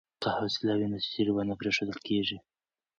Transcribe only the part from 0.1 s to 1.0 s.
که حوصله وي نو